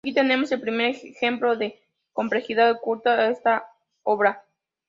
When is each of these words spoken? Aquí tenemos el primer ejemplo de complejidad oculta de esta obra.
Aquí 0.03 0.15
tenemos 0.15 0.51
el 0.51 0.59
primer 0.59 0.95
ejemplo 0.95 1.55
de 1.55 1.79
complejidad 2.11 2.71
oculta 2.71 3.15
de 3.17 3.33
esta 3.33 3.67
obra. 4.01 4.43